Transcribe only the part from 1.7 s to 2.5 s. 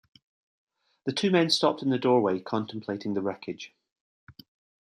in the doorway,